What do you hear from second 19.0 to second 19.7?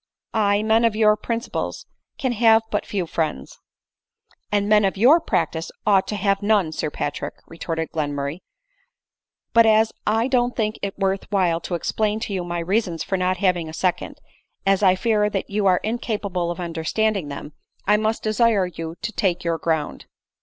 to take your